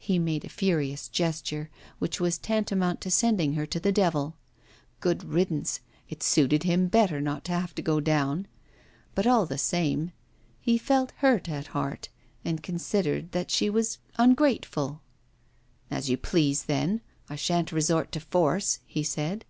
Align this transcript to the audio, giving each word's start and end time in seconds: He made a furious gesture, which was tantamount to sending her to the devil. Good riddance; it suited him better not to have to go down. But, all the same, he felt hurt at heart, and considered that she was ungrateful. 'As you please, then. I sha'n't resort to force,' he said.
He 0.00 0.18
made 0.18 0.44
a 0.44 0.48
furious 0.48 1.06
gesture, 1.08 1.70
which 2.00 2.18
was 2.18 2.36
tantamount 2.36 3.00
to 3.02 3.12
sending 3.12 3.52
her 3.52 3.64
to 3.66 3.78
the 3.78 3.92
devil. 3.92 4.34
Good 4.98 5.22
riddance; 5.22 5.78
it 6.08 6.20
suited 6.20 6.64
him 6.64 6.88
better 6.88 7.20
not 7.20 7.44
to 7.44 7.52
have 7.52 7.76
to 7.76 7.82
go 7.82 8.00
down. 8.00 8.48
But, 9.14 9.24
all 9.24 9.46
the 9.46 9.56
same, 9.56 10.10
he 10.60 10.78
felt 10.78 11.12
hurt 11.18 11.48
at 11.48 11.68
heart, 11.68 12.08
and 12.44 12.60
considered 12.60 13.30
that 13.30 13.52
she 13.52 13.70
was 13.70 13.98
ungrateful. 14.16 15.00
'As 15.92 16.10
you 16.10 16.16
please, 16.16 16.64
then. 16.64 17.00
I 17.30 17.36
sha'n't 17.36 17.70
resort 17.70 18.10
to 18.10 18.18
force,' 18.18 18.80
he 18.84 19.04
said. 19.04 19.44